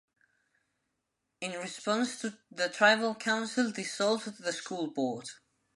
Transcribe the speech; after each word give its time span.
In 1.41 1.51
response 1.59 2.25
the 2.49 2.69
tribal 2.69 3.13
council 3.13 3.69
dissolved 3.69 4.41
the 4.41 4.51
school 4.51 4.87
board. 4.87 5.29